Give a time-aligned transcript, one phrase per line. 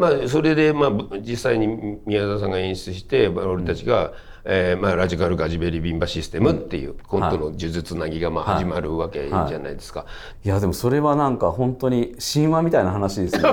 [0.00, 4.12] まあそれでまあ実際に宮田さんが演出して俺たちが、
[4.44, 10.06] えーまあ、ラジカルガジベリビンバシステムっていうコントの呪術つなぎがまあ始まるわけじゃないですか。
[10.42, 10.48] い。
[10.48, 13.42] やでもそれはなんか本当に神話みたいな話ですね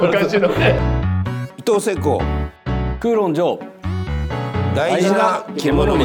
[0.00, 0.48] 昔の。
[0.48, 0.78] ね。
[1.58, 2.18] 伊藤聖子。
[3.00, 3.58] クーロン城。
[4.74, 6.04] 大事な獣道。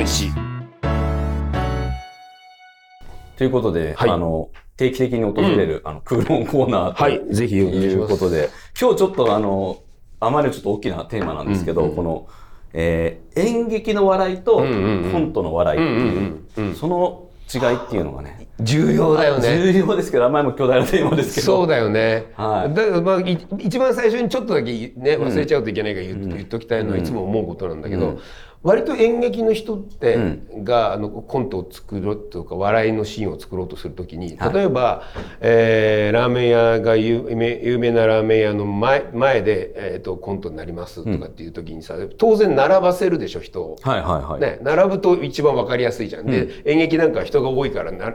[3.38, 4.10] ということで、はい。
[4.10, 7.94] あの定期的に訪れる、あのクーロンコーナーとはい、ぜひい。
[7.96, 8.50] うことで、
[8.80, 9.82] 今日ちょっとあの、
[10.20, 12.28] あまりちょっと大きなテーマなんですけど、うんうんこの、
[12.74, 14.74] えー演劇の笑いとコんうん
[15.14, 15.24] うん。
[15.30, 16.76] ントの笑いっていう、うんうんうんうん。
[16.76, 19.72] その違いっていうのがね、重要だよね。
[19.72, 21.46] 重要ですけど、あんまりも巨大なテーマですけど。
[21.46, 22.32] そうだよね。
[22.36, 22.74] はい。
[22.74, 28.18] だからまあい一番最初にちょっとだけね忘れちゃうといけないから言,、う言っときたいのはいつも思うことなんだけど、
[28.64, 35.04] 割と演劇の人って、があのコントを作ろうとか笑いのシーンを作ろうとするときに例えば、
[35.42, 43.78] えーラーメン屋が有名有名なラーメン屋の前前で、えー、とコントになりますとかっていう時にさ、当然並ばせるでしょ人を。
[43.82, 44.42] はいはいはい。
[44.42, 46.26] ね、並ぶと一番わかりやすいじゃん。
[46.26, 48.14] で、演劇なんかは人が多いからな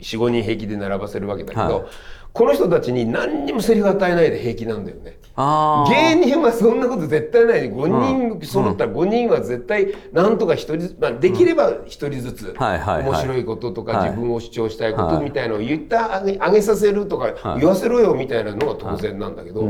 [0.00, 1.84] 45人平気で並ばせるわけだけど、はい。
[2.32, 5.18] この人たちに何にもセリフ与えないで平気なんだよね。
[5.88, 7.72] 芸人はそんなこと絶対ない。
[7.72, 14.10] 5人揃ったら5人は絶対なんとか一人ずつ、まあ、できれば一人ずつ面白いこととかはい。
[14.10, 15.24] 自分を主張したいことはい。
[15.24, 17.60] みたいなのを言ってあげあげさせるとかはい。
[17.60, 19.68] 言わせろよみたいなのが当然なんだけど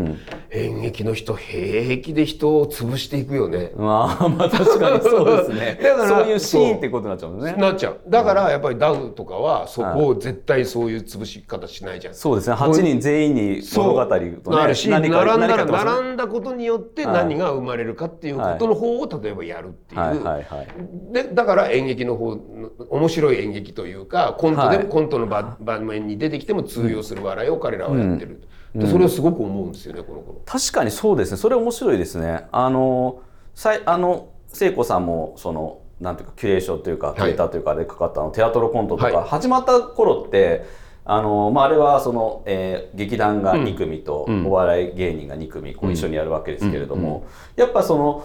[0.51, 3.73] 演劇の人平気で人を潰していくよね。
[3.77, 5.79] まあまあ確かにそうですね。
[5.83, 7.61] だからそういうシーンってことになっちゃうんですね。
[7.61, 8.01] なっちゃう。
[8.09, 12.15] だからやっぱりダウとかはそこを絶対そういう潰し方しないじゃん。
[12.15, 12.57] そうですね。
[12.57, 20.69] 8人全員に物語とね、なるし並んだら並んだことによって何が生まれるかっていうことの方を例えばやるっていう、はいはいはい。
[21.13, 28.43] でだから演劇の方の面白い演劇というかコントで、はいコントの場場面に出てきても通用する笑いを彼らはやってる、
[28.75, 30.43] でそれをすごく思うんですよねこの頃。
[30.45, 31.37] 確かにそうですね。
[31.37, 32.47] それ面白いですね。
[32.53, 33.23] あの、
[33.55, 39.29] さいあの、聖子さんも、その、なんていうか、キュレーションというか、キュレーターというかでかかったあのテアトロコントとか、はい。
[39.29, 40.65] 始まった頃って、
[41.05, 44.47] あの、まあ、あれはその、えー劇団が2組と、うん。
[44.47, 48.25] お笑い芸人が2組こう一緒にやるわけですけれども、やっぱその、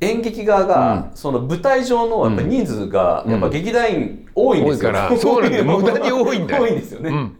[0.00, 4.90] 演劇側が、その舞台上のやっぱ人数が、やっぱ劇団員多いんですよ。
[4.90, 6.62] 多いからそうなん 無駄に多いんだよ。
[6.62, 7.10] 多いんですよね。
[7.10, 7.36] うん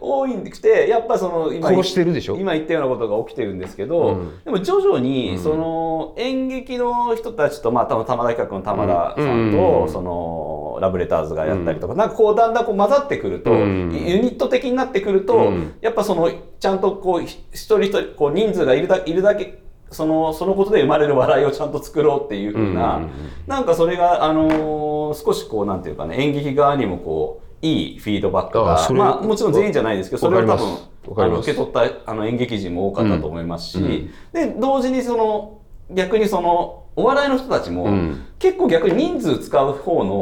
[0.00, 2.36] 多いんでくてやっぱその今殺してるでしょ？
[2.36, 4.44] 今言ったようなことが起きてるんですけど、うん。
[4.44, 9.92] でも徐々にその演劇の人たちと、まあ、多分玉田企画の玉田さんと、うん。
[9.92, 13.92] そのラブレターズがやったりとか、なんかこうだんだんこう混ざってくると、うん。
[13.92, 15.74] ユニット的になってくると、うん。
[15.80, 16.30] やっぱその
[16.60, 23.00] ちゃんとこうひ一人一人こう人数がいるだいるだけそのそのことで生まれる笑いをちゃんと作ろうっていうふうな、
[23.46, 34.10] なんかそれが、あのー少しこうなんていうかね演劇側にもこういいフィードバックがまあ、もちろん全員じゃないですけどそれを多分あの受け取ったあの演劇人も多かったと思いますし、うんうん。
[34.32, 35.60] で同時にその
[35.90, 38.24] 逆にそのお笑いの人たちも、うん。
[38.40, 40.20] 結構逆に人数使う方の、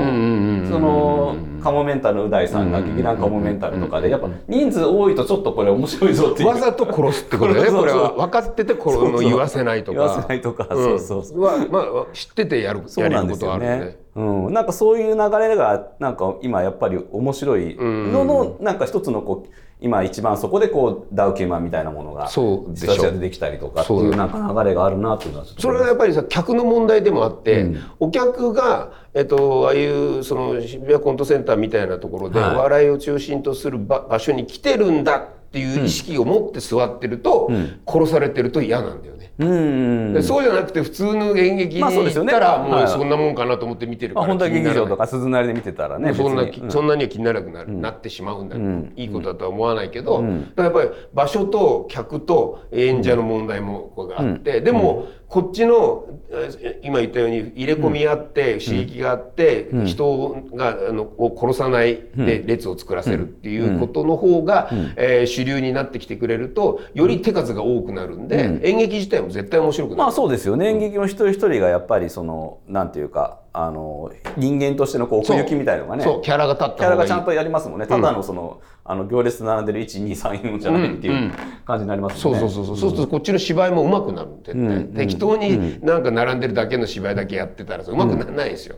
[0.68, 6.48] そのカモメンタルのう大さんが劇団カモメンタルとかでやっぱ人数多いとちょっとこれ面白いぞっていう。
[6.48, 9.98] わざと殺すってことだよね これは分かっててこれを言わせないとか。
[9.98, 11.40] 言わせないとか、そうそうそう。
[11.40, 13.78] はまあ知っててやるそうやれることはあるよね。
[13.78, 13.96] ね。
[14.16, 19.48] うん、なんかそういう流れがなんか今やっぱり面白いののなんか一つのこう
[19.78, 22.92] 今一番そこでこうダウキューマンみたいなものがそうでしょ。
[22.94, 24.16] 人たちが出てきたりとかってそうだいう。
[24.16, 27.82] なんか流れがあるなっていうのはそれはやっぱりさ客の問題でもあって、うん。
[28.00, 32.56] お客が、えっと、ああいうその渋谷コントセンターみたいなところで、はい。
[32.56, 37.80] お笑いを中心とする場場所に来てるんだっていう意識を持って座ってると、ん。
[37.86, 39.32] 殺されてると嫌なんだよね。
[39.38, 40.12] うん。
[40.12, 42.84] でそうじゃなくて普通の演劇に行ったらもはい。
[42.84, 48.92] うそんなもんかなと思って見てるからまあ本当は劇場とか鈴なりで見てたらねそんな、そんなには気にならなくなる、なってしまうんだ、ん。
[48.96, 50.22] いいことだとは思わないけど、
[50.56, 69.98] やっぱり場所と客と演者の問題もこうがあって、でも、こっちのえ今言ったように入れ込みあって、刺激があって、人があのを殺さないで列を作らせるっていうことの方が、えー主流になってきてくれるとより手数が多くなるんで、演劇自体も絶対面白くなる。
[69.98, 70.68] まあそうですよね。
[70.68, 76.04] 演劇の一人一人がやっぱりそのなんていうかあの人間としてのこう奥行きみたいのがね。
[76.22, 77.86] キャラが立ったキャラがちゃんとやりますもんね。
[77.86, 81.32] ただのその,、あの行列並んでる1234じゃないっていううんうん。
[81.64, 82.42] 感じになりますそもね。
[82.42, 84.94] うんそうそうそう、そうするとこっちの芝居も上手くなるんで、うん。
[84.94, 88.76] 適当になんか並んでるだけの芝居だけやってたら上手くならないですよ、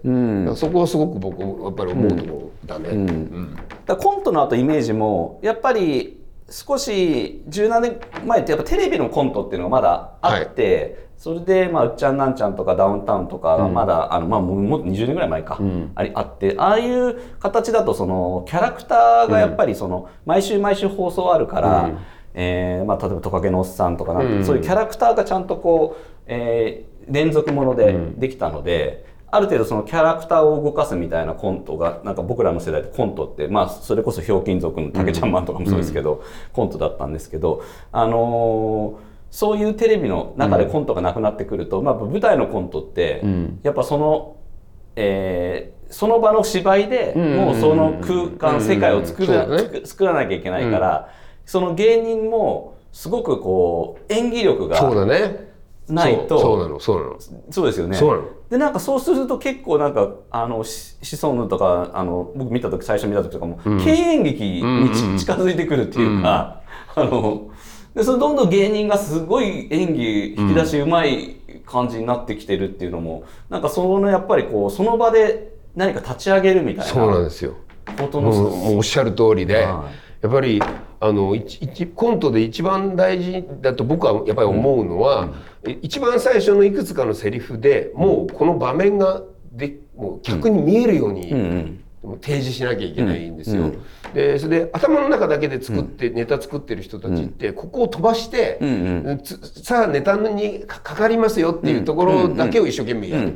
[0.54, 3.58] そこはすごく僕やっぱり思うところだね、うん。
[3.84, 15.58] だコントの後イメージもやっぱり少し十何年前ってやっぱテレビのコントっていうのがまだあって、それでまあうっちゃんなんちゃんとかダウンタウンとかがまだ、あのまあもうもっと20年ぐらい前か、
[15.96, 21.90] ありあってああいう形だとそのキャラクターがやっぱりその毎週毎週放送あるから、
[22.34, 36.20] えーまあ、例えばトカゲのおっさんとかなんて、うん、そういうキャラクターがちゃんとこう、えー、連続ものでできたので、うん、ある程度そのキャラクターを動かすみたいなコントがなんか僕らの世代でコントって、まあ、それこそひょうきん族のたけちゃんマンとかもそうですけど、うん、
[36.52, 43.22] コントだったんですけど、あのーそういうテレビの中でコントがなくなってくると、まあ、舞台のコントって、
[43.62, 44.36] やっぱその、
[44.96, 49.46] えー、その場の芝居でもうその空間、世界を作ら,、
[49.84, 51.12] 作らなきゃいけないから、
[51.44, 55.48] その芸人もすごくこう演技力がそうだね。
[55.88, 57.16] ないとそうなのそうなの。
[57.50, 57.98] そうですよね。
[58.50, 66.62] でなんかそうすると結構なんかあのシソンヌとかあの僕見た時最初見た時とかも、うん、敬遠劇に近づいてくるっていうか、
[66.96, 67.48] うん、あの
[67.94, 71.36] でそれどんどん芸人がすごい演技引き出しうまい
[71.66, 77.56] 感じになってきてるっていうのも、うん、なんかそのやっぱりこうその場で何か立ち上げるみたいなそうなんですよ。
[77.96, 79.64] ことのもうおっしゃる通りで、はい、
[80.22, 80.60] やっぱり
[81.00, 81.34] あの
[81.94, 85.30] コントで一番大事だと僕はやっぱり思うのは、
[85.62, 91.80] うん、一番最初のいくつかのセリフでもうこの場面がでもう客に見えるように、
[92.20, 93.62] 提示しなきゃいけないんですよ。
[93.62, 93.82] うん、
[94.14, 103.34] でそれで頭の中だけで作って、うん、ネタ作ってる人たちって、ここを飛ばして、うんうん、さあネタにかかりますよっていうところだけを一生懸命やる。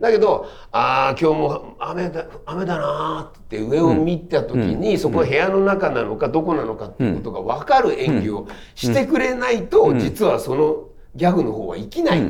[0.00, 10.84] だけどああ今日も雨だ雨だなって上を見た時に、そこは部屋の中なのかどこなのかっていうことが分かる演技をしてくれないと、実はその
[11.14, 12.22] ギャグの方は生きない。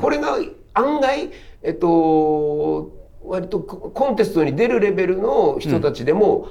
[0.00, 0.38] これが
[0.72, 1.30] 案外
[1.62, 6.46] えっと割とコンテストに出るレベルの人たちでも、うん、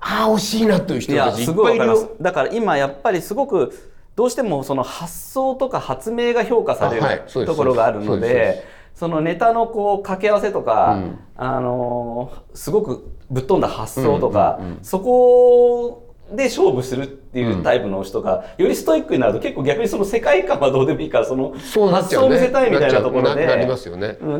[0.00, 3.72] ああ惜しいなという人たちいっぱいいるだから今やっぱりすごく
[4.16, 23.46] どうしてもその発想とか発明が評価される、はい、ところがあるのでそのネタのこう掛け合わせとか、うん、あのすごくぶっ飛んだ発想とか、うんうんうん、そこで勝負するっていうタイプの人が、よりストイックになると結構逆にその世界観はどうでもいいからその発想を見せたいみたいなところで、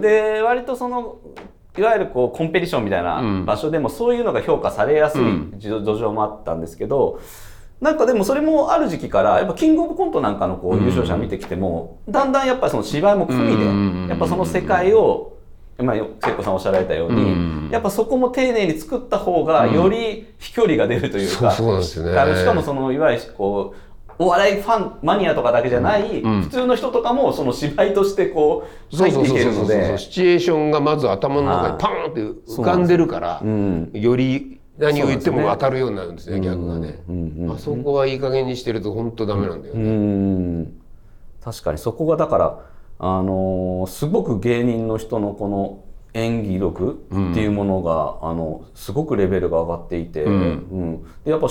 [0.01, 1.19] で割とその
[1.77, 7.21] いわゆるこうコンペティションみたいな場所でもそういうのが評価されやすい土壌もあったんですけど、
[7.81, 15.39] なんかでもそれもある時期からやっぱキングオブコントなんかのこう優勝者見てきても、だんだんやっぱりその芝居も込みで、やっぱその世界を
[15.79, 17.27] 今聖子さんおっしゃられたように、う
[17.69, 29.99] ん、やっぱそこも丁寧に作った方がより飛距離が出るというか、そうですね、しかもそのいわゆるこうお笑いファンマニアとかだけじゃない、うん、普通の人とかもその芝居としてこう入っていけるので。
[29.99, 33.43] シチュエーションがまず頭の中にパーンって浮かんでるから、
[33.93, 34.17] よ。
[34.17, 37.03] り何を言っても当たるようになるんですね、ギャグがね、
[37.53, 40.71] あそこはいい加減にしてると本当ダメなんだよね。
[41.43, 42.61] 確かにそこがだから
[43.05, 45.85] あのすごく芸人の人のこの
[46.15, 51.49] 演技力っていうものが、うん、あのすごくレベルが上がっていて、うん、うん、でやっぱ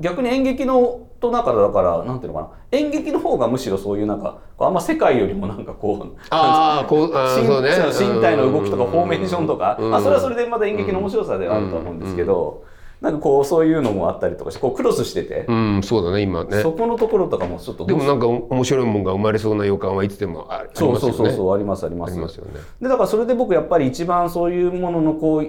[0.00, 2.78] 逆に演劇のと中だからなんていうのかな。
[2.78, 12.70] 演劇の方がむしろそういうなんかあんま世界よりもなんかこうあこうあそう、ね、身体の動きとかフォーメーションとか、うん、あそれはそれでまた演劇の面白さではあると思うんですけど。
[13.02, 16.62] なんかこうそういうのもあったりとかしてこうクロスしてて、うん、そうだね今ね。
[16.62, 21.00] そこのところとかもちょっとでもなんか面白いもんが生まれそうな予感はいつでもありますよね。
[21.00, 22.12] そうそうそうありますあります。
[22.12, 22.52] ありますよね。
[22.80, 25.44] でだからそれで僕やっぱり一番そういうもののこう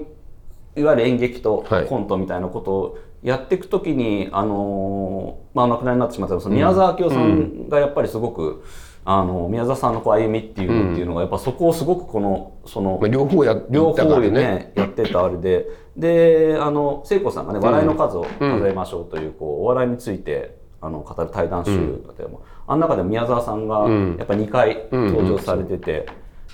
[0.80, 8.64] いわゆる演劇とコントみたいなことをやっていくときに、はい、あのまあお亡くなりになってしまったその宮沢明夫さんがやっぱりすごく、うん
[9.06, 15.68] あの宮沢さんのこう歩みっていうのっていうのがやっぱそこをすごくこのその、まあ、両方や両方でねやってたあれで。
[15.96, 21.72] であの聖子さんがね「笑いの数を数えましょう」というこうお笑いについてあの語る対談集
[22.18, 23.88] でも、あの中で宮沢さんが
[24.18, 26.08] やっぱ2回登場されてて、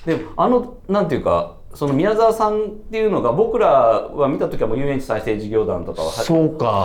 [0.06, 6.12] であのなんていうかその宮沢さんっていうのが僕らは見た時はもう遊園地再生事業団とかは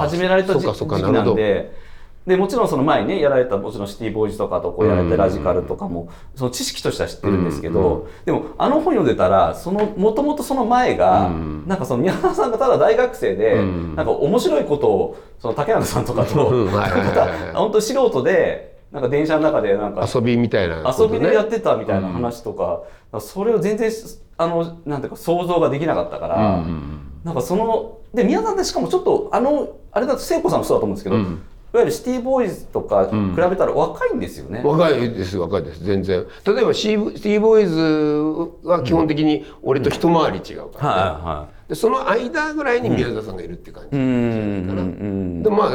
[0.01, 1.84] 始められた時期なんで。
[2.27, 11.31] でもちろんその前にねやられたもちろんシティボーイズとかとこうやられたラジカルとかもその知識としては知ってるんですけど、でもあの本読んでたらそのもともとその前が、
[11.67, 13.57] なんかその宮沢さんがただ大学生で、
[13.95, 23.91] なんか面白いことをその竹中さんとかと、また本当素人でなんか電車の中でなんか遊びみたいな、ね、遊びでやってたみたいな話とか、うん、それを全然
[24.39, 31.23] あのなんていうか想像ができなかったから、うんうん、なんかそので宮沢ってしかもちょっとあのあれだと聖子さんもそうだと思うんですけど、うん。
[31.23, 31.27] い
[31.75, 35.85] わゆるシティボーイズとか比べたら若いんですよね、うん、若いです若いです。
[35.85, 36.25] 全然。
[36.47, 41.69] 例えばシーシティボーイズは基本的に俺と一回り違うから、ね、はいはい。
[41.71, 43.91] でその間ぐらいに宮沢さんがいるって感じ。
[43.91, 45.69] かな、うん、でまあ、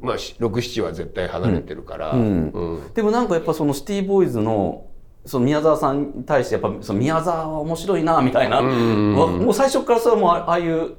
[0.00, 2.50] まあ、67は絶対離れてるから、うん。
[2.50, 4.86] うん、でもなんかやっぱそのシティボーイズの
[5.26, 10.94] その宮沢さんに対してやっぱその宮沢は面白いなみたいな、もう最初からそれはもうああいう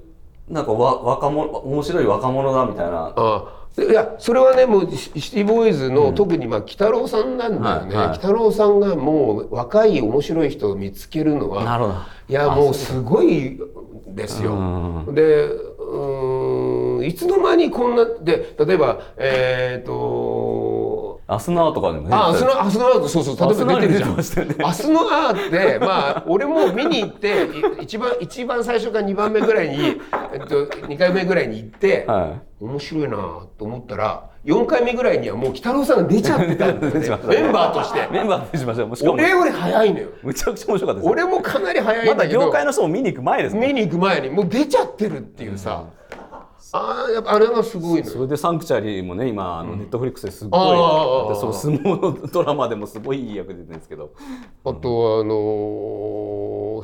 [0.49, 3.13] なんかわ若者面白い若者だみたいな。
[3.15, 8.07] あいやそれはねもうシシティボーイズの、特にまあ鬼太郎さんなんだよね、はいはい。
[8.07, 11.95] 鬼太郎さんがもう若い面白い人を見つけるのはなるほど。
[12.29, 13.59] いやもうすごい
[14.07, 15.05] ですよ。
[15.13, 19.93] でうーんいつの間にこんなで例えばえっ、と
[21.29, 24.19] アスナーとかでもねあ、アスナ、アスナアート、そうそう、例えば出てるじゃん。
[24.19, 24.23] ア
[24.73, 27.43] スナーねって、まあ、俺も見に行って、
[27.79, 29.99] い一番、一番最初から二番目ぐらいに、
[30.33, 33.17] えっと、二回目ぐらいに行って、は面白いな
[33.57, 38.07] と思ったら、四回目ぐらいにはもう北郎さんが出ちゃってたんですよ、 ね、メンバーとして。
[38.09, 40.07] メンバーでしましょうしかも俺より早いのよ。
[40.23, 43.65] むちゃくちゃ面白かったです俺もかなり早いまだんだけど、業界の人も見に行く前ですもん。
[43.65, 46.06] 見に行く前にもう出ちゃってるっていうさ、あ
[46.73, 48.13] あ、やっぱあれはすごいのよ。
[48.13, 54.11] それでサンクチャリーもね今あのネットフリックスですごい、ああでその相撲のドラマでもすごいいい役出てるんですけど。
[54.65, 55.33] あとはあの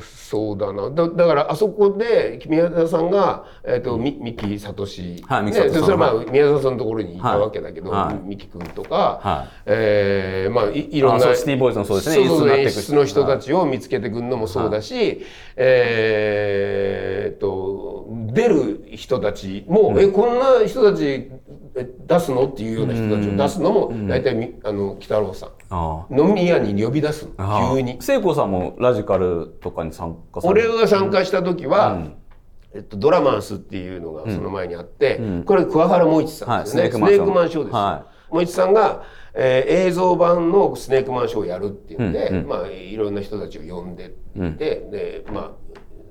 [0.00, 0.90] そうだな。
[0.90, 4.84] だだからあそこで宮沢さんが、えーとみ三木聡。
[5.26, 8.14] はいね、それはまあは宮沢さんのところにいたわけだけど、はい。
[8.14, 8.22] はい。
[8.24, 9.48] 三木君とか、はい。
[9.66, 12.26] えーまあいいろんなシティボーイズのそうですね。
[12.26, 15.24] そうそう演出の人たちを見つけてくるのもそうだし、
[15.56, 21.30] えー、と出る人たちも、えこんな人たち
[21.76, 22.46] え出すの？
[22.46, 25.50] っていうような人たちを出すのも大体みあの北郎さん。
[25.70, 27.28] あ飲み屋に呼び出す
[27.74, 27.96] 急に。
[28.00, 31.98] 聖子さんもラジカルとかに参加され俺が参加した時は、
[32.74, 37.72] えっと、ドラマンスっていうのがその前にあって、これ桑原萌一さんですね、はいスネークマンショーです。
[37.72, 39.02] よ、は萌一さんが、
[39.34, 45.50] えー映像版のスネークマンショーをやるっていうんで、まあ、いろんな人たちを呼んでいて、でまあ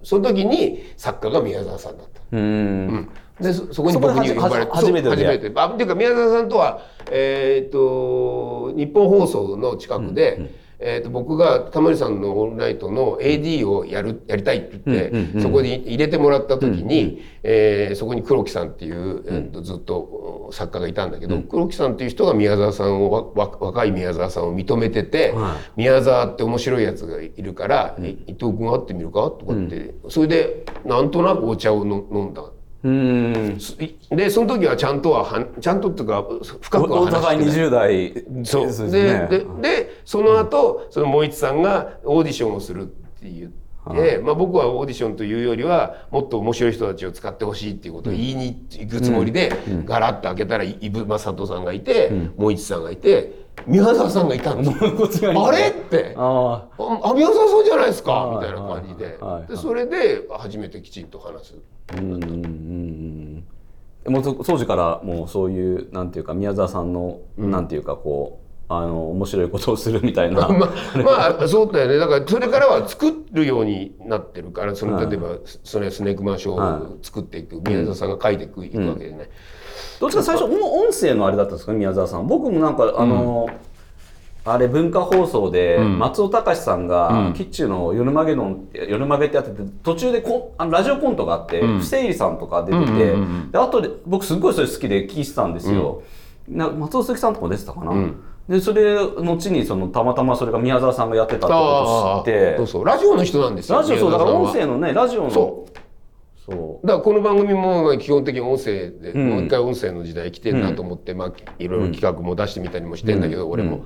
[0.04, 2.22] その時に作家が宮沢さんだった。
[2.34, 3.10] うーん
[3.40, 4.72] でそそこに僕に呼ばれて。
[4.72, 5.52] 初めて初めて。
[5.56, 25.34] あっていうか宮沢さんとはえっ、と日本放送の近くで、えー、と僕がタモリさんの「オールナイト」の AD をやるやりたいって言って、そこに入れてもらった時に、えーそこに黒木さんっていう、えー、とずっと作家がいたんだけど、黒木さんっていう人が宮沢さんを若い宮沢さんを認めてて、
[25.76, 29.32] 宮沢って面白いやつがいるから、え伊藤君会ってみるか？
[29.32, 32.44] とかって、それでなんとなくお茶をの飲んだ。
[32.84, 33.60] うーん。
[33.60, 33.78] す
[34.16, 36.26] でその時はちゃんとははんちゃんとっていうか
[36.62, 37.40] 深くはお話して互い。
[37.40, 38.46] ない20代。
[38.46, 38.66] そう。
[38.68, 39.28] ですでね。
[39.30, 49.52] ででその後その萌一さんがオーディションをするって言って、まあ、僕はオーディションというよりはもっと面白い人たちを使ってほしいっていうことを言いに行くつもりで、
[49.86, 54.72] ガラッと開けたら伊武正人さんがいて、萌一さんがいて宮沢さんがいたんで
[55.12, 55.34] すよ。
[55.48, 55.68] あれ？
[55.70, 56.14] って。
[56.18, 58.12] あああ宮沢さんじゃないですか？
[58.12, 61.56] はいみたいな感じで,、はいはいでそれで初めてきちんと話す。
[61.94, 63.44] あうんうんうん
[64.14, 68.40] もうそ当時からもうそういうなんていうか宮沢さんの、なんていうかこ
[68.70, 70.70] うあの面白いことをするみたいな、 まあ、
[71.38, 71.98] まあそうだよね。
[71.98, 79.30] だからそれからは作るようになってるからその例えばそれスネークマンショーを作っていく、宮沢さんが書いていく,、いくわけでね。
[80.04, 81.72] どっちか最初音音声のあれだったんですか？
[81.72, 82.28] 宮沢さん。
[82.28, 83.50] 僕もなんかあの、
[84.44, 93.16] あれ文化放送で松尾隆さんが、キッチンの夜マゲドンって夜マゲってやってて途中でこあのラジオコントがあって、不正理さんとか出てて、
[93.54, 96.04] であとで僕すっごいそれ好きで聞いてたんですよ、
[96.50, 97.94] な松尾鈴木さんとかも出てたかな、
[98.50, 102.58] でそれ後にそのたまたまそれが宮沢さんがやってたってことを知って。
[102.58, 102.86] そうそう。
[102.86, 105.66] ラジオの人なんですよラジオそうだから音声のねラジオの
[106.46, 106.88] そそう。
[106.88, 109.30] だからこの番組も基本的に音声で、ん。
[109.30, 113.86] もう一回音声の時代来てんなと思って、まあいろいろ企画も出してみたりもしてんだけど、俺も。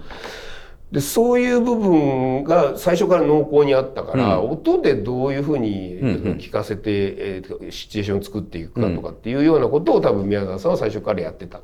[0.92, 6.00] でそういう部分が最初から濃厚にあったから、音でどういうふうに
[6.40, 6.82] 聞かせて、
[7.18, 11.60] えーシチュエーションを作っていくかとかっていうようなことを多分宮沢さんは最初からやってた。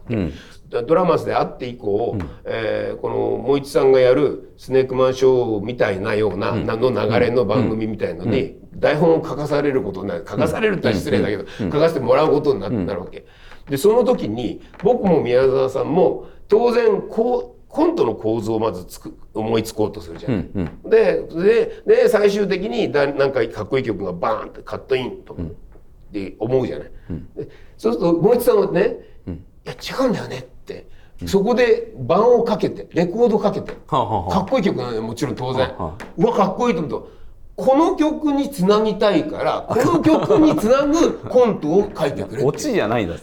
[0.85, 10.25] ドラマスで会って以降、えーこの萌一さんがやるスネークマンショーみたいなような、なの流れの番組みたいのに、台本を書かされることになる。
[10.27, 13.25] 書かされるって失礼だけど、書かせてもらうことにな,、なるわけ。
[13.69, 20.49] でその時に僕も宮沢さんも当然こうコントの構造をまずつく思いつこうとするじゃない。
[20.85, 25.45] ででで最終的にだなんかかっこいい曲がバーンってカットインとかっ
[26.13, 26.91] て思うじゃない。
[27.35, 27.49] で
[27.79, 29.31] そうすると萌一さんはね「い
[29.65, 30.87] や違うんだよね」って、
[31.25, 37.11] そこで盤をかけてレコードかけて、はあかっこいい曲なのよもちろん当然、はあはうわかっこいいと思うと
[37.55, 43.21] この曲につなぎたいからこの曲につなぐコントを書いてくれオチじゃないんだ違う。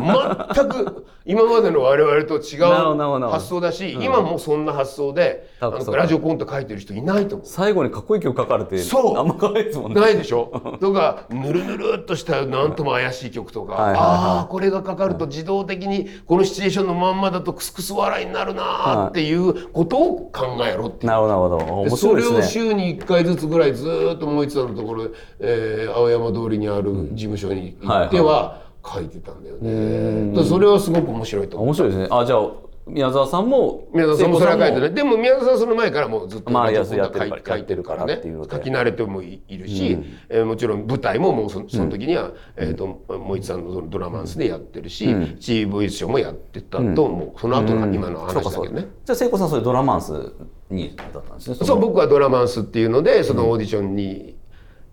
[0.00, 7.46] の全く今までの我々と違う発想だし、今もそんな発想であのラジオコント書いてる人いないと思う。
[7.46, 9.18] 最後にかっこいい曲書かれてそう。
[9.18, 10.00] あんま可愛いですもんね。
[10.00, 10.52] ないでしょ？
[10.80, 14.00] とかぬるぬるっとしたなんとも怪しい曲とか、はいはいはい。
[14.02, 21.12] ああこれがかかると自動的にこのシチュエーションのまんまだとクスクス笑いになるなーっていうことを考えろっていう。
[21.12, 21.74] なるほどなるほど。
[21.82, 22.62] 面でそれを白いですね。
[22.66, 25.06] 週に1回ずつぐらいずーっと萌一さんのところ、
[25.40, 30.44] えー青山通りにある事務所に行っては書いてたんだよね。
[30.44, 31.68] それはすごく面白いと思う。
[31.68, 32.08] 面白いですね。
[32.10, 32.48] あ、じゃあ、
[32.88, 34.94] 宮沢さんも宮沢さんもそれは書いてない。
[34.94, 38.20] でも宮沢さんその前からもうずっと書いてるからね。
[38.22, 42.86] 書き慣れてもいいるし、えーもちろん舞台ももうそその時には、えー、と
[43.18, 45.04] もいちさんのドラマンスでやってるし、
[45.40, 48.88] チーボイスショーもやってたと、もうその後の今の話だけどね。
[49.04, 50.32] じゃあ聖子さんそれドラマンス
[50.70, 51.56] にだったんですね。
[51.56, 54.36] そう僕はドラマンスっていうのでそのオーディションに、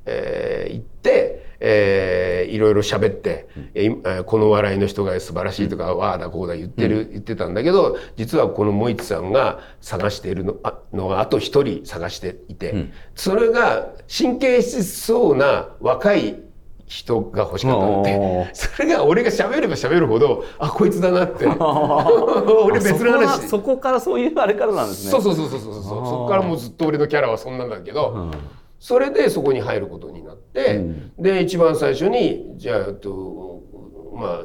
[0.05, 16.39] えー行って、えーいろいろ喋って、えーいえーこの笑いの人が素晴らしいとか、わあだこうだ言ってる、言ってたんだけど実はこのモイツさんが探しているのあのがあと一人探していて、それが神経質そうな若い
[16.87, 18.49] 人が欲しかったのおでー。
[18.53, 21.45] それが俺が喋れば喋るほどあこいつだなって。
[22.63, 23.25] 俺別の話。
[23.25, 25.11] あそこはそこからそういうあれからなんですね。
[25.11, 25.83] そうそうそうそうそうそう。
[25.83, 28.29] そこからもうずっと俺のキャラはそんなんだけど、
[28.79, 30.85] それでそこに入ることになって、
[31.17, 33.63] で一番最初にじゃあえっと
[34.13, 34.43] まあ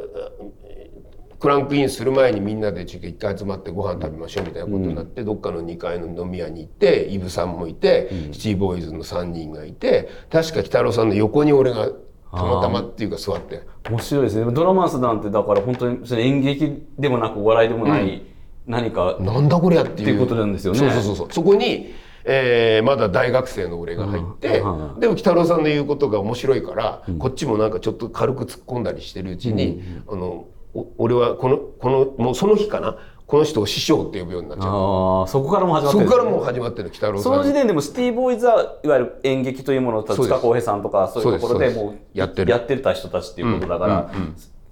[1.39, 11.89] クランクインする前にみんなでちょっと一回集まってご飯食べましょうみたいなことになって、どっかの2階の飲み屋に行ってイブさんもいて、シティボーイズの3人がいて確か鬼太郎さんの横に俺が
[12.33, 13.63] たまたまっていうか座って。
[13.89, 14.53] 面白いですね。
[14.53, 18.23] ドラマンスなんてだから本当にそれ演劇でもなくお笑いでもない、
[18.67, 19.95] 何かなんだこりゃっていう。
[19.95, 21.33] っていうことなんですよねそうそうそうそう。
[21.33, 32.97] そこに、えーまだ大学生の俺が入って、うんうんでも北郎さんの言うことが面白いから、こっちもなんかちょっと軽く突っ込んだりしてるうちに、あの、お俺はこの、この、もうその日かな、
[33.27, 34.69] この人を師匠って呼ぶようになっちゃう。
[34.69, 36.11] ああそこからも始まってるね。
[36.11, 37.33] そこからもう始まってる北郎さん。
[37.33, 42.51] その時点でもシティボーイズはいわゆる演劇というものを塚浩平さんとかそういうところでもうやってる。
[42.51, 44.11] やってた人たちっていうことだから、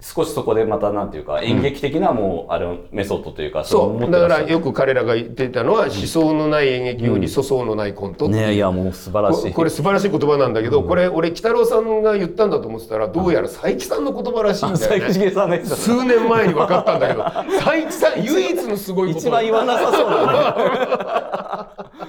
[0.01, 4.11] 少しそこでまたなんていうか演劇的なもうあれメソッドというかれをそう。
[4.11, 8.29] だからよく彼らが言ってたのは、思想のない演劇より粗相のないコントう。
[8.29, 9.49] ねいやもう素晴らしい。
[9.49, 15.03] ここれ素晴らしい言葉なんだけど、これ俺北郎さんが言ったんだと思ってたらどうやら佐伯さんの言葉らしいんだ佐よね。
[15.11, 17.23] 伯重さんが言ってた数年前に分かったんだけど。
[17.23, 22.08] 佐伯さん唯一のすごい言葉一番言わなさそうだね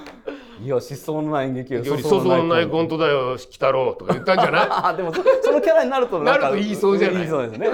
[0.63, 2.97] いや思想のない演劇よより粗相のないコント。
[2.97, 4.67] だよ鬼太郎とか言ったんじゃない？
[4.69, 7.17] あでもそそのキャラになるとなると言いそうじゃない？
[7.17, 7.69] 言いそうですね。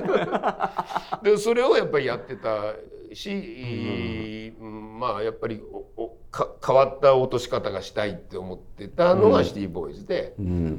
[1.23, 2.73] でそれをやっぱりやってた
[3.13, 5.00] し、うん。
[5.00, 10.34] まあやっぱりおおか変わった落とし方がしたいって思ってたのがシティボーイズで,、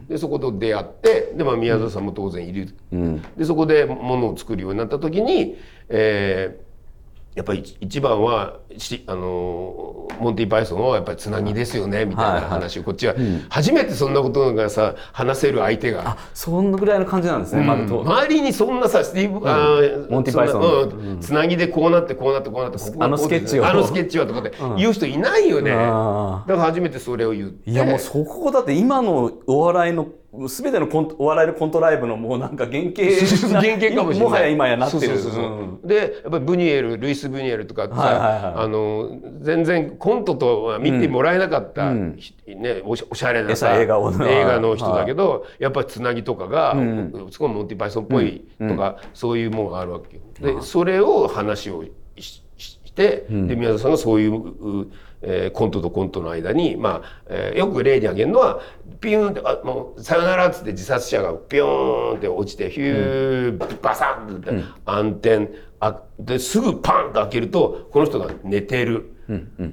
[0.08, 2.74] でそこと出会ってで、まあ、宮沢さんも当然いる、
[3.36, 5.56] でそこでものを作るようになった時に、
[5.88, 6.67] えー
[7.38, 13.14] やっぱり一一番はしあのモンティ・パイソンはやっぱりつなぎですよねみたいな話をこっちは。
[13.48, 16.16] 初めてそんなことがさ話せる相手が。
[16.34, 18.00] そんぐらいの感じなんですね、まずと。
[18.00, 21.18] 周りにそんなさスティーブ、あーモンティパイソン。
[21.20, 23.66] つなぎでこうなってこうなってこうなってここがあのスケッチを。
[23.68, 27.70] あのスケッチはとかって言う人いないよね、だあから初めてそれを言って。
[27.70, 33.02] いやもうそこだって今のお笑いの全てのコントお笑いのコントライブのもうなんか原型
[33.48, 34.28] な 原型かもしれない。
[34.28, 35.14] もはや今やなってる。
[35.84, 39.10] でやっぱりブニエルルイス・ブニエルとかってさ、はいはいはいあの
[39.40, 46.76] 全然コントとは見てもらえなかった、ひね、おしおしゃれなさ映画を映画の人だけど、やっぱりつなぎとかが、
[47.30, 50.56] すごいモンティ・パイソンっぽいとか、そういうものがあるわけよ。
[50.56, 51.84] でそれを話を
[52.18, 54.90] しして、で宮田さんがそういう、う
[55.22, 58.60] えーコントとコントの間に、まあえーよく例に挙げるのは
[59.00, 64.50] ピューンってあもうさよならっつって自殺者がピューンって落ちてヒュー、バサンって
[64.84, 65.50] 暗転
[65.80, 69.14] あですぐパンと開けるとこの人が寝てる。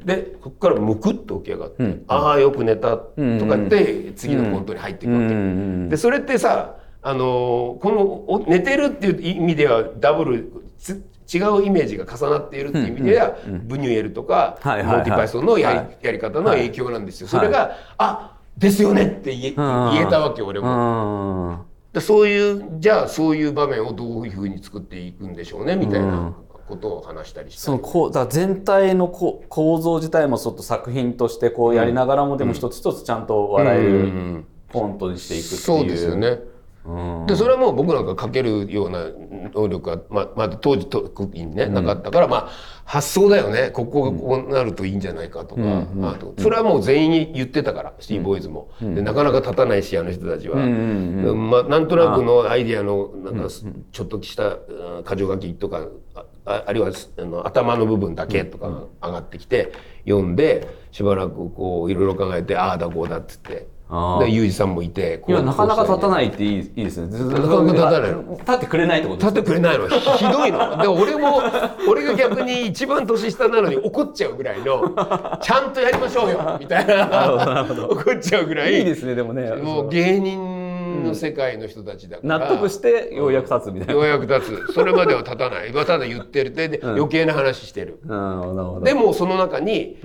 [0.06, 5.90] でここからむくっと起き上がって「ああよく寝た」とか言って次のコントに入っていくわけ。
[5.90, 11.02] でそれってさあのーこのお寝てるっていう意味ではダブルつ
[11.34, 14.96] 違うイメージが重なっているっていう意味では、ブニュエルとか、はいはいはい。
[14.98, 15.98] モンティ・パイソンのやり,、はい。
[16.02, 17.28] やり方の影響なんですよ。
[17.28, 21.50] それが、あですよねって言え言えたわけ俺も。
[21.50, 21.76] うん。
[21.96, 26.36] でそういうじゃあそういう場面をどういうふうに作っていくんでしょうねみたいな
[26.68, 35.62] ことを話したりそのこうだ全体のこう構造自体もちょっと作品としてこうやりながらもでも一つ一つちゃんと笑えるコントにしていくっていう。
[35.62, 36.40] そうですよね。
[37.26, 39.06] でそれはもう僕なんか書けるような
[39.54, 42.50] 能力はままだ当時特にねなかったから、まあ
[42.86, 43.72] 発想だよね。
[43.72, 45.62] ここがこうなるといいんじゃないかとか、
[46.04, 55.88] あとそれはもう全員言ってたからシティボーイズも、でなかなか立たないしあの人たちは、まあ、なんとなくのアイディアのなんかちょっとしたうん箇条書きとか
[56.46, 59.72] あるいはあの頭の部分だけとかが上がってきて
[60.08, 63.75] 読んでしばらくこういろいろ考えてああだこうだっつって。
[63.88, 67.08] でユージさんもいてこういやなかなか立たいないっていいいいですね。
[67.08, 68.12] ずなかなか立たない。
[68.40, 69.88] 立ってくれないってこと立ってくれないの。
[69.88, 70.78] ひひどいの。
[70.82, 71.42] で俺も
[71.88, 74.90] 俺が逆に一番年下なのに怒っちゃうぐらいの
[75.42, 77.66] ちゃんとやりましょうよみたいな。
[77.90, 78.80] 怒っちゃうぐらい。
[78.80, 79.52] いいですねでもね。
[79.52, 80.55] もう芸人演
[81.06, 83.94] の世界の人たちだから、納得してようやく立つみたいな。
[83.94, 84.74] ようやく立つ。
[84.74, 85.72] それまでは立たない。
[85.86, 86.52] ただ言ってる。
[86.52, 88.00] でで余計な話してる、
[88.84, 89.98] でもその中に、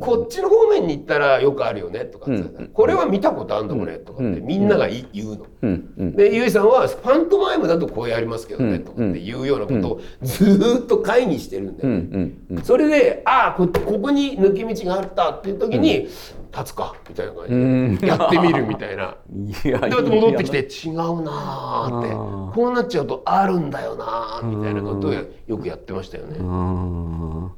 [0.00, 2.30] こっちの方面に行ったらよくあるよねとか
[2.72, 6.12] これは見たことあるんだこれとかってみんながい言うの。
[6.12, 11.88] でゆいさんはパントマイムだとこうやりますけどねとかっていうようなことをずーっと会議してるんだよ。
[11.88, 12.36] うん。
[12.50, 12.62] うん。
[12.62, 16.08] それでああこここに抜け道があったっていう時に、
[16.56, 18.06] 立つかみたいな感じで。
[18.06, 19.16] やってみるみたいな。
[19.30, 22.54] いやで戻ってきて違うなーって。
[22.54, 26.38] こうなっちゃうとあるんだよなーみたいなことをよくやってましたよね。
[26.38, 27.52] うん。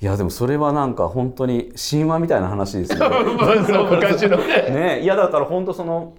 [0.00, 2.98] いやでもそれはなんか本当に神話みたいな話ですね。
[3.06, 4.38] まあそう昔の。
[4.42, 4.96] ね。
[4.96, 6.14] ねいやだから本当その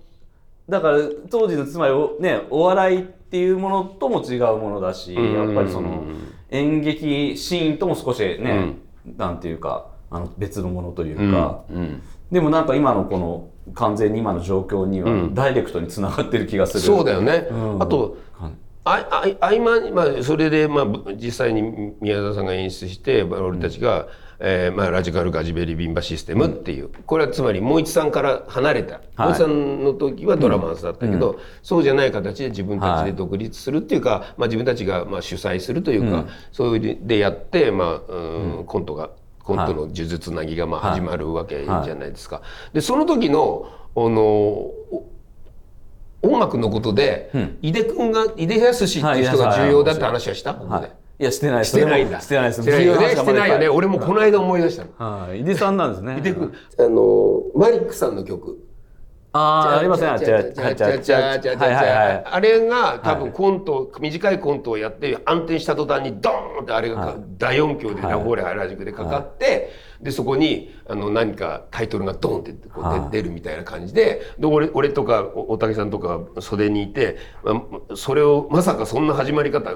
[0.70, 5.34] だから当時のつまりお,、ね、お笑いっていうものとも違うものだしん。
[5.34, 6.04] やっぱりその
[6.52, 8.78] 演劇シーンとも少しね、
[9.18, 12.02] なんていうかあの別のものというか、うん
[12.34, 16.80] でもなんか今のこの完全に今の状況にはダイレクトにつながってる気がする。
[16.82, 17.48] そうだよね。
[17.50, 17.82] うん。
[17.82, 18.18] あと
[18.86, 19.08] あ
[19.40, 24.08] あ合間に、まあ、それで、まあ、実際に宮沢さんが演出して俺たちが、
[24.40, 29.04] えーまあ、ラジカルガジベリビンバシステムっていう、これはつまり萌一さんから離れたはい。
[29.16, 38.66] 萌一さんの時はドラマーズだったけど、そうじゃない形で自分たちで独立するっていうか、まあ、自分たちがまあ主催するというか、そういうでやって、まあうん。
[38.66, 39.12] コントが
[39.44, 42.42] コントの呪術つなぎがまあ始まるわけじゃないですか。
[42.72, 45.10] でその時のあのお
[46.24, 47.30] 音楽のことで、
[47.62, 52.22] 井出君が井出康っていう人が重要だって話はした、はい、いやしてないしてないんだ。
[52.22, 53.10] してないですしてないよね。
[53.10, 53.68] してないよね。
[53.68, 55.34] は俺もこの間思い出したの。
[55.36, 58.58] い井出さんなんですね井出君、あのマリックさんの曲。
[59.36, 73.12] ああありませんあちゃちゃちゃちゃちゃちゃあれが多分コント、短いコントをやって暗転した途端にドーンってあれが大音響でラフォーレ原宿でかかって、でそこにあの何かタイトルがドーンってこうはい。
[73.12, 79.72] 出るみたいな感じでで俺俺とかお大竹さんとか袖にいて、まあそれをまさかそんな始まり方、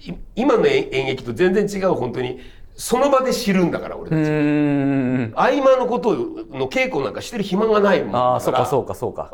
[0.00, 2.40] い今の演演劇と全然違う本当に
[2.74, 4.18] その場で知るんだから俺たち。
[5.34, 9.30] 合間のことの稽古なんかしてる暇がないもんああそうかそうかそうか。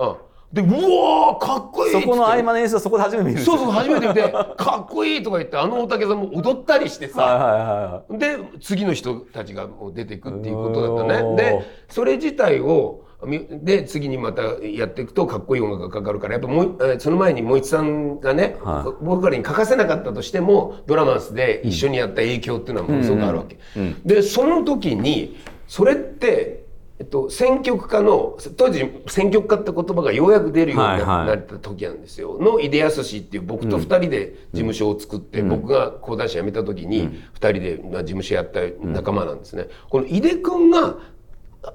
[0.52, 11.60] うん、でうわーかっこいいそこの合間の演出はそこで初めて見るそうそう初めて見てかっこいいとか言ってあの大竹さんも踊ったりしてさ、はいはいはで次の人たちがもう出てくっていうことだったおねー。
[11.60, 23.58] でそれ自体をみで次にまたやっていくとかっこいい音楽がかかるからやっぱもその前に萌一さんがね、は僕らに欠かせなかったとしてもドラマスで一緒にやった影響っていうのはものすごくあるわけ。
[24.04, 26.64] でその時にそれって、
[27.00, 32.38] えっと、選曲家の当時選曲家って言葉がようやく出るようになった時なんですよ。
[32.40, 39.66] の井出康っていう僕と2人で事務所を作って、僕が講談師辞めた時に2人でまあ事務所やった仲間なんですね。
[39.90, 40.98] この井出君が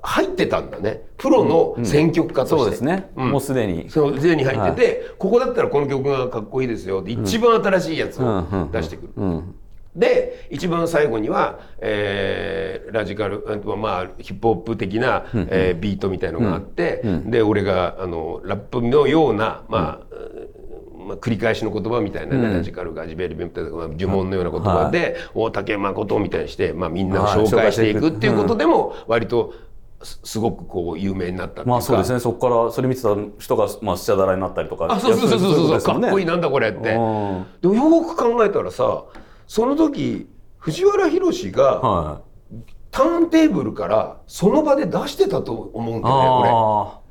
[0.01, 1.03] 入ってたんだね。
[1.17, 3.31] プロの選曲家として、そうですね、うん。
[3.31, 3.89] もうすでに。
[3.89, 9.09] そうすでに入ってて、ここだったらこの曲がかっこいいですよって一番新しいやつをうんうん出してくる。
[9.17, 9.55] うん。
[9.95, 13.43] で一番最後には、えーラジカル
[13.77, 20.15] まあヒップホップ的な、えービートみたいのがあって、で俺があのラップのようなまあ、
[21.03, 29.53] まあ、繰り返しの言葉みたいなね、ラジカルガジベリベンとか、まあ、呪文のような言葉で、大竹誠みたいにして、まあ、みんなを紹介していくっていうことでも割と
[30.03, 31.63] すすごくこう有名になった。
[31.63, 32.19] まあそうですね。
[32.19, 34.87] そこからそれ見てた人がまあスチャダラになったりとか。
[34.89, 36.01] あそうそうそうそうそう。
[36.01, 36.79] かっこいいななんだこれって。
[36.79, 37.77] でうん。
[37.77, 39.05] もよく考えたらさ
[39.47, 42.21] その時藤原宏がは
[42.91, 47.02] ターンテーブルからその場で出してたと思うんいだよねこれ。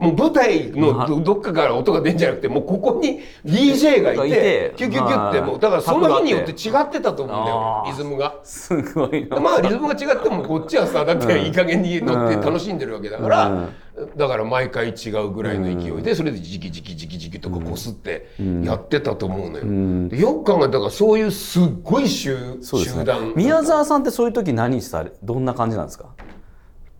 [0.00, 8.26] あもう舞台のどどっかから音が出んじゃなくてもうここに DJ がいてキュキュキュってもうだからその日によって違ってたと思うんだよリズムが。
[8.26, 9.38] あすごいな。
[9.38, 13.68] まあリズムが違ってもこっちはさだっていい加減に乗って楽しんでるわけだから、
[14.16, 18.30] だから毎回違うぐらいの勢いでそれでジキジキジキジキとかこすって
[18.64, 20.08] やってたと思うのよ。
[20.08, 23.34] でよく考えたらそういうすっごい集集団。
[23.36, 26.06] 宮沢さんってそういう時何されどんな感じなんですか？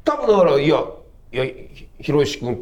[0.04, 0.84] 多分だからいや
[1.32, 1.44] いや
[2.00, 2.56] ひひろし君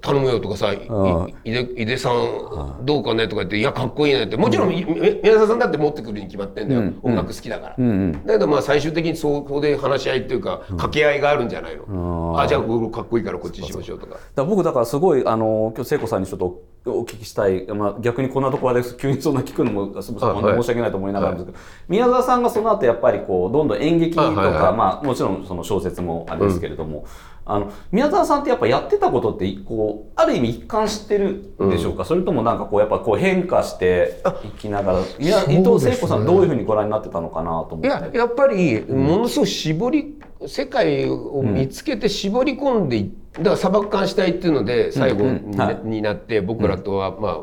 [0.00, 4.36] 頼むよとかさ、いうんいで井出さんどうかねとか言って「いやかっこいいね」って。
[4.36, 14.16] もちろん、みみ宮沢さんだって持ってくるに決まってんだよ、音楽好きだから、だけどまあ最終的にそこで話し合いっていうか掛け合いがあるんじゃないの、あじゃあかっこいいからこっちにしましょうとか。
[14.34, 24.76] だ僕だからすごいあの今日聖子さんにちょっとお聞きしたい、まあ、逆にこんなところで急にそんな聞くのもすみません申し訳ないと思いながらですけど、宮沢さんがその後やっぱりこうどんどん演劇とか、あはいはい。
[24.76, 27.06] まあ、もちろんその小説もあれですけれども、
[27.44, 35.00] あの宮沢さんってやっぱやってたことってこうある意味一貫してるんでしょうか、それともなんかこうやっぱこう変化していきながら。
[35.00, 37.86] いや伊藤聖子さんどういうふうにご覧になってたのかなと思って。
[37.86, 47.38] いややっぱりものすごい絞り世界を見つけて絞り込んでいってだから砂漠艦死体っていうので最後に,、になって僕らとはまあ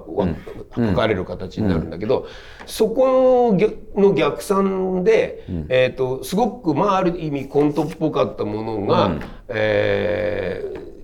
[0.76, 2.28] 分かれる形になるんだけど、
[2.66, 3.56] そこ
[3.96, 9.16] の逆算で、えー、とすごくまあある意味コントっぽかったものが、
[9.50, 10.95] えー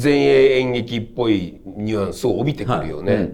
[0.00, 3.30] 前衛演劇っぽいニュアンスを帯びてくるよね。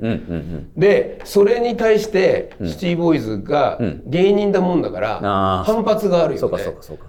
[0.77, 6.65] でそれに対してシティボーイズが芸人だもんだから反発があるよね。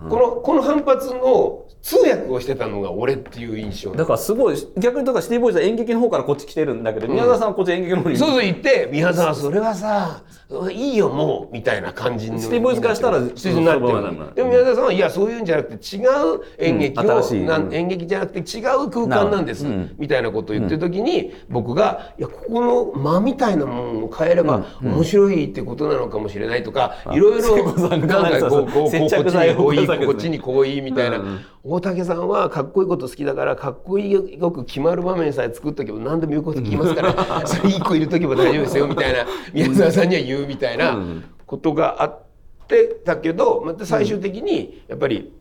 [0.09, 4.05] このこの反発の通訳をしてたのが俺っていう印象だ。
[4.05, 8.17] からすごい逆にだからシティボーイズは演劇の方からこっち来てるんだけど、宮沢さんはこっち演劇の方に。
[8.17, 10.23] そうそう言って宮沢それはさ
[10.71, 14.35] いいよもうみたいな感じにシティボーイズからしたらシティなってる。
[14.35, 19.65] でも宮沢さんはいやそういうんじゃなくて違う演劇を、うん、演劇じゃなくて違う空間なんです、
[19.97, 31.21] みたいなことを言ってる時に、僕がいやここの間みたいなものを変えれば面白いってことなのかもしれないとか、いろいろなんかこうこうこっちにこういいこっちにこういいみたいな、
[31.63, 37.13] 大竹さんはかっこいいこと好きだからかっこいいよく決まる場面さえ作っとけば何でも言うこと聞きますから
[37.47, 39.25] それ一個いる時も大丈夫ですよみたいな。
[39.54, 40.97] 宮沢さんには言うみたいな
[41.45, 42.21] ことがあっ
[42.67, 45.34] てたけどまた最終的にやっぱり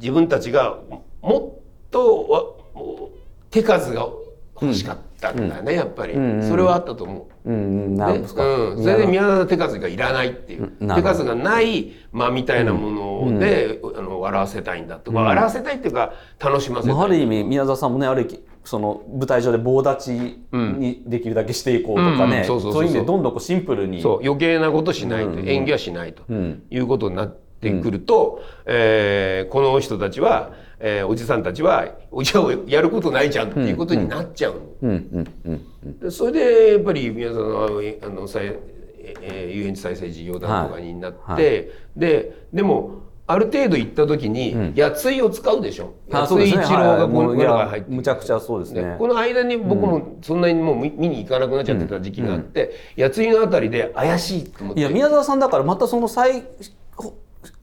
[0.00, 0.78] 自分たちが
[1.22, 2.61] もっと
[3.50, 4.08] 手数が
[4.60, 6.14] 欲しかったんだね、やっぱり、
[6.48, 7.50] それはあったと思う。
[7.50, 15.10] うん、なるほど、うん、それで宮沢手数がいらないっていう、手数がない間みたいなもので、あの笑わせたいんだと。
[15.10, 18.28] か、笑わせたいっていうか楽しませたい、あ、る意味宮沢さんもねある
[18.64, 20.08] その舞台上で棒立ち
[20.52, 22.44] にできるだけしていこうとかね。
[22.44, 24.00] そういう意味でどんどんこうシンプルに。
[24.00, 24.20] そう。
[24.22, 30.50] 余計なことしないと、演技はしないということになってくると、うん、えー、この人たちは
[30.84, 36.10] えー、おじさんたちはおじゃをやることないじゃんっていうことになっちゃうの。
[36.10, 38.56] それでやっぱり皆さんのあの再、
[39.20, 41.44] えー、遊園地再生事業団とかになって、はい。
[41.44, 45.94] はい、ででもある程度行った時に、うん、やついを使うでしょ。
[46.08, 46.62] やつい一郎
[46.98, 48.96] がこのが入ってむちゃくちゃそうですね。
[48.98, 54.80] この間に僕もそんなにもう見に行かなくなっちゃってた時期があって、やついのあたりで怪しいと思って。
[54.80, 56.42] いや宮沢さんだからまたその最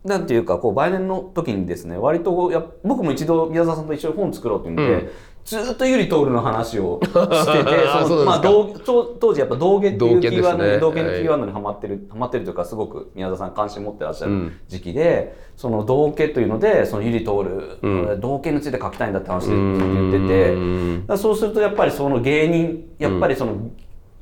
[0.03, 5.09] なんていうかこう晩年の時にですね割とや僕も一度宮沢さんと一緒に本作ろうって言って、うん、
[5.45, 17.31] ずっとゆり徹の話を してて そのまあ当時やっぱ道芸っていうキーワードに、ね、道芸のキーワードにはまってる、はまってるというかすごく宮沢さん関心持ってらっしゃる時期で、うん、その道家というのでそのゆり徹、
[17.81, 23.53] うん、道家について書きたいんだって話で言ってて、そうするとやっぱりその芸人やっぱりその、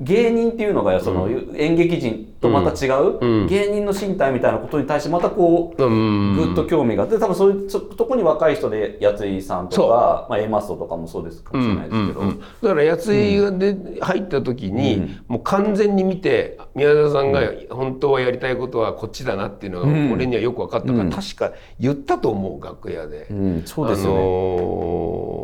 [0.00, 12.20] 芸人っていうのがその演劇人とまた違う、芸人の身体みたいなことに対してまたこう、ぐっと興味があって多分そういうとこに若い人でやついさんとか、まあ、A マストとかもそうですかもしれないですけど、
[12.62, 23.26] だからやついで入った時に、もう完全に見て宮田さんが本当はやりたいことはこっちだなっていうのが俺にはよく分かったから、確か言ったと思う楽屋で。
[23.64, 25.37] そうですよね、あのー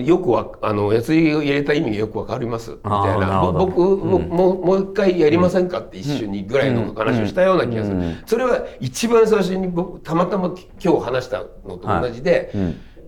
[0.00, 3.52] よくわあのやついを入れた意味がよくわかりますみたいな。
[3.52, 12.52] 僕も,、ももう一回やりませんかって一緒にぐらいの話をしたような気がする、それは一番最初に僕たまたま今日話したのと同じで、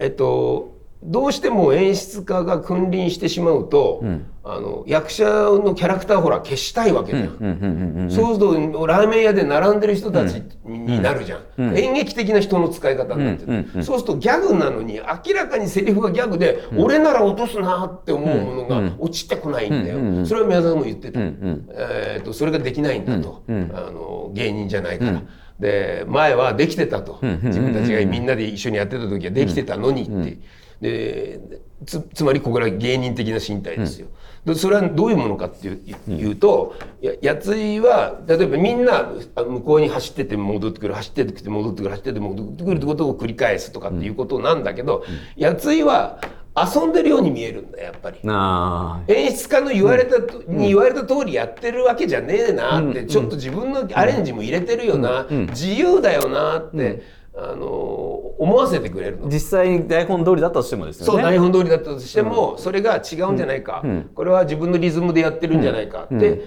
[0.01, 8.09] えっとどうしても演出家が君臨してしまうと、うん、あの役者のキャラクターほら消したいわけじゃん。
[8.11, 11.41] そうするとラーメン屋で並んでる人たちになるじゃん。
[11.57, 20.27] うん、演劇的な人の使い方になってる、そうするとギャグなのに明らかにセリフがギャグで、俺なら落とすなって思うものが落ちてこないんだよ。
[20.27, 21.21] それは宮沢も言ってた。
[21.21, 23.53] えーと、それができないんだと、あ
[23.91, 25.23] の芸人じゃないから。
[25.59, 27.19] で前はできてたと。
[27.45, 30.39] 自分たちがみんなで一緒にやってた時はできてたのにって。
[30.85, 31.41] で
[31.87, 34.09] つつまりここら芸人的な身体ですよ。
[34.45, 46.21] うん、それはどういうものかっていう,、とややついは例えばみんな向こうに走ってて戻ってくる走ってて戻ってくる走ってて戻ってくるってことを繰り返すとかっていうことなんだけど、うん、やついは
[46.55, 48.19] 遊んでるように見えるんだやっぱり。
[49.09, 57.03] 演出家の言われた、うん、に言われた通りやってるわけじゃねえなって、ちょっと自分のアレンジも入れてるよな、自由だよなって、
[57.37, 57.67] あの
[58.39, 61.13] 思わせてくれるの実際台本通りだったとしてもですよね。
[61.13, 66.05] そう台本通りだったとしても、うん、それが違うんじゃないか、うん、これは自分のリズムでやってるんじゃないか。
[66.05, 66.47] って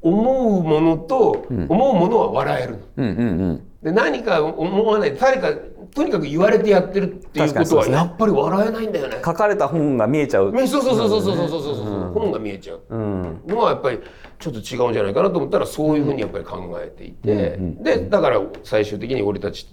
[0.00, 3.62] 思うものと、思うものは笑える、うんうんうん。
[3.82, 5.16] で何か思わない。
[5.16, 5.52] 誰か
[5.94, 9.20] とにかく言われてやってるっていうことはやっぱり笑えないんだよね。
[9.24, 10.52] 書かれた本が見えちゃう。
[10.52, 14.00] そうそうそうそうそうそうそうそう、うん、本が見えちゃうのはやっぱり
[14.38, 19.72] ちょっと違うんじゃないかなと思ったらそういうふうにやっぱり考えていて、でだから最終的に俺たち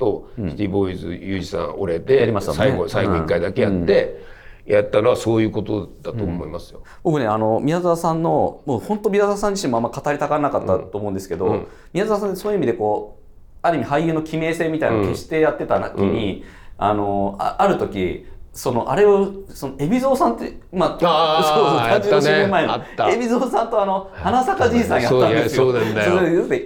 [0.00, 4.24] とシティボーイズ、ユージさん、俺で、最後、最後一回だけやって、
[4.64, 6.78] やったのはそういうことだと思いますよ。
[6.78, 11.52] うん、僕ねあの宮沢さんのもう本当宮沢さん自身もあんま語りたがらなかったと思うんですけど、うん。
[11.52, 16.44] うん、宮沢さんそういう意味でこうある意味俳優の記名性みたいなのを消してやってた時に、
[16.78, 18.26] あのあある時
[18.60, 22.40] そのあれをその海老蔵さんってまあそうそう30やったね。
[22.42, 25.72] 年前の海老蔵さんとあの花咲かじいさんやったんですよ。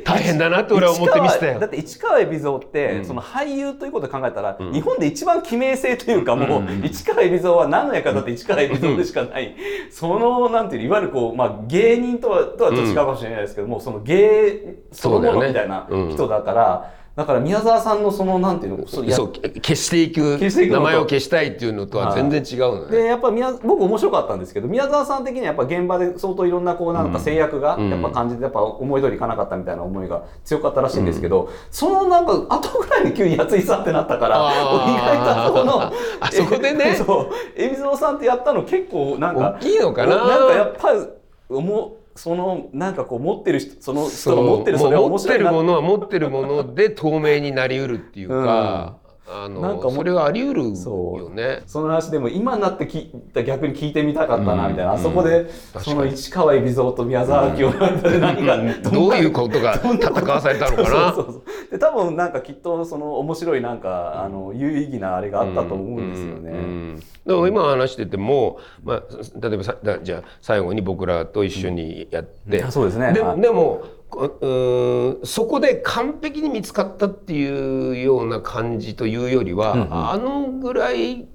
[0.05, 1.61] 大変だなって俺は思って見てたよ。
[1.61, 3.05] だって市川海老蔵って、うん。
[3.05, 9.55] その俳優ということで考えたら、日本で一番記名性というかもう、市川海老蔵は何の役だって市川海老蔵でしかない、
[9.93, 17.04] そのなんていうのいわゆるこう、まあ、芸人とはとはちょっと違うかもしれないですけども、その芸そのものみたいな人だから。
[17.17, 18.89] だから宮沢さんのそのなんていうの？
[18.89, 22.97] そう消していく名前を消したいっていうのとは全然違うのね。
[22.97, 27.91] でやっぱ宮僕面白かったんですけど宮沢さん的にはやっぱ現場で相当いろんなこうなんか制約がうん。
[27.91, 35.93] やっぱ感じてやっぱ思い通りいかなかったみたいな思いが強かったらしいんですけど、そのなんか後ぐらいに急にやついさんってなったから意外とそのあ
[36.33, 36.97] そこでね。
[36.99, 37.31] そう。
[37.57, 40.17] 海老蔵さんってやったの結構なんか大きいのかな。
[40.17, 41.01] なんかやっぱり
[41.49, 45.29] 思うそのなんかこう持ってる人その人が持ってるそれはもう持って。
[45.29, 51.63] 面白いなるものは持ってるもので透明になりうるっていうか、あなんかもうのそれはあり得るそうよね。
[51.67, 54.99] その話でも今になって聞いた逆に聞いてみたかったなみたいな、うん。
[54.99, 58.59] あそこでその市川海老蔵と宮沢明夫の間で何が、
[58.91, 61.15] どういうことが戦わされたのかな？
[61.15, 66.51] そうそうで多分なんかきっとその面白いなんかあの有意義なあれがあったと思うんですよね。
[66.51, 66.57] うん。
[66.57, 66.61] う
[66.97, 67.03] ん。
[67.27, 69.03] でも今話してても、まあ、
[69.41, 73.15] 例えばさだじゃあ最後に僕らと一緒にやって、あそうですね。
[73.15, 73.41] ではい。
[73.41, 79.89] でもこうそこで完璧に見つかったっていうような感じというよりは、うんうん。
[80.11, 81.27] あのぐらい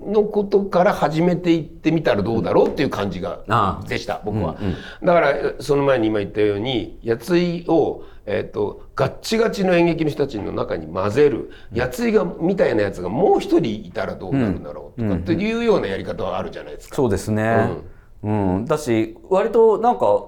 [0.00, 4.74] のことから始めていってみたらどうだろうっていう感じがでした僕は、うんうん。
[5.02, 16.96] だからその前に今言ったようにやついを、えー、とガッチガチの演劇の人たちの中に混ぜるやついがみたいなやつがもう一人いたらどうなるんだろうとかっていうようなやり方はあるじゃないですか。
[16.96, 17.70] そうですね、
[18.22, 18.64] うん。
[18.66, 20.26] だし割となんか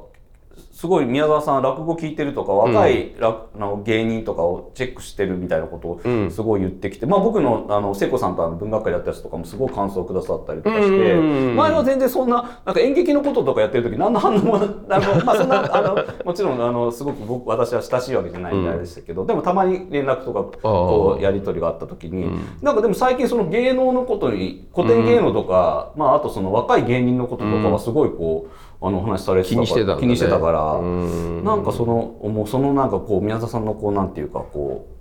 [0.73, 6.27] すごい宮沢さん落語聞いてるとか若い、らあの芸人とかをチェックしてるみたいなことうん。
[6.27, 22.31] をすごい言ってきて、まあ、僕のあの聖子さんとあの文学会やったやつとかもすごい感想をくださったりとかして、うん前は全然そんななんか演劇のこととかやってる時何の反応もなあの、まあ、そんなあのもちろんあのすごく僕私は親しいわけじゃないみたいでしたけど、でもたまに連絡とかこうやり取りがあった時に、
[22.63, 28.66] なんかでも最近その芸能のことに古典芸能とか、まあ、あとその若い芸人のこととかはすごいこう。
[28.81, 31.45] あのお話しされて気にしてた気にしてたから、うん。
[31.45, 31.95] なんかその
[32.29, 34.96] もうそのなんかこう宮沢さんのこうなんていうかこう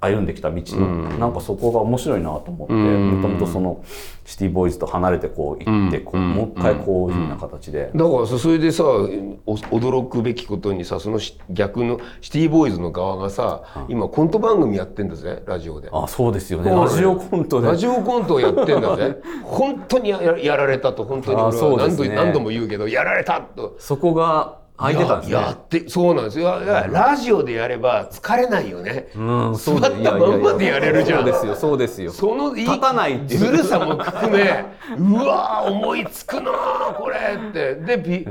[0.00, 3.20] 歩んできた道の、なんかそこが面白いなと思ってうん。
[3.20, 3.84] もともとその
[4.24, 6.30] シティボーイズと離れてこう行ってこう、うん。
[6.32, 7.90] もう一回こういうふうな形で。
[7.94, 15.88] だからさそれでさお驚くべきことにさそのし逆のシティボーイズの側がさ今コント番組やってんだぜラジオで。
[15.92, 16.70] あそうですよね。
[16.70, 17.68] ラジオコントで。
[17.68, 19.20] ラジオコントをやってんだぜ。
[19.42, 23.74] 本当にややられたと本当にあ俺は何度,、ね何度も言うけどやられたと。
[23.78, 25.34] そこが空いてたんですね。
[25.34, 26.60] ややってそうなんですよ。
[26.90, 31.24] ラジオでやれば疲れないよね、うん座ったまんまでやれるじゃん。
[31.24, 32.12] そうですよそうですよ。
[32.12, 33.40] そのい立たないっていう。
[33.40, 34.64] ずるさも含め
[34.96, 37.16] うわー思いつくなーこれ
[37.50, 37.74] って。
[37.74, 38.26] でピ,、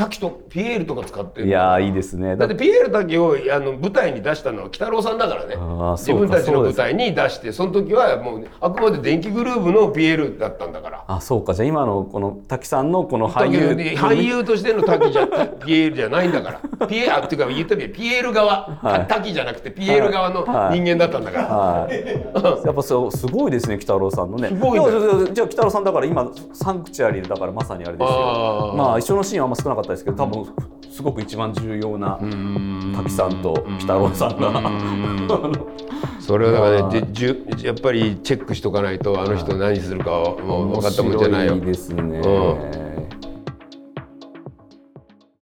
[0.00, 2.34] 滝とピエールとか使ってるいやーいいですね。
[2.34, 5.56] だってピエール滝をあの舞台に出したのは鬼太郎さんだからね。
[5.56, 11.04] 自そうか分たちの舞台に出してその時はもうあくまで電気グルーヴのピエールだったんだから。
[11.06, 11.52] あそうか。
[11.52, 13.72] じゃあ今のこの滝さんのこの俳優。
[13.96, 16.86] 俳優としての滝じゃピエールじゃないんだから。
[16.88, 19.06] ピエあっていうか言ったらピエール側、はい。
[19.06, 20.80] 滝じゃなくてピエール側のはい。
[20.80, 21.92] 人間だったんだから、はい、
[22.64, 24.48] やっぱそうすごいですね北郎さんのね。
[24.48, 24.86] すごいね。
[24.86, 28.74] やじゃあじゃあ北郎さんだから今サンクチュアリーだからまさにあれですよ。
[28.76, 30.46] まあ一緒のシーンはあんま少なかったですけど多分
[30.90, 32.18] すごく一番重要な
[32.96, 34.52] 滝さんと北郎さんが。
[36.18, 41.58] それはだからねでじゅやっぱりチェックしとかないとあの人何するかはもう分かったもんじゃないよ。
[41.58, 42.02] ですね。
[42.02, 42.89] うん